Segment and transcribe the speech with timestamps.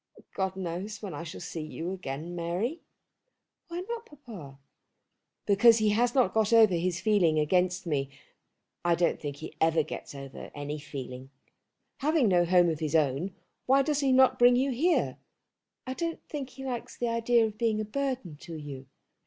[0.33, 2.81] God knows when I shall see you again, Mary."
[3.67, 4.57] "Why not, papa?"
[5.45, 8.09] "Because he hasn't got over his feeling against me.
[8.83, 11.29] I don't think he ever gets over any feeling.
[11.97, 13.35] Having no home of his own
[13.67, 15.17] why does he not bring you here?"
[15.85, 18.87] "I don't think he likes the idea of being a burden to you."